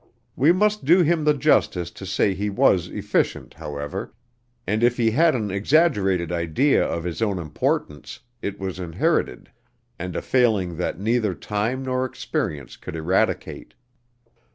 [0.35, 4.15] We must do him the justice to say he was efficient, however,
[4.65, 9.51] and if he had an exaggerated idea of his own importance, it was inherited,
[9.99, 13.75] and a failing that neither time nor experience could eradicate.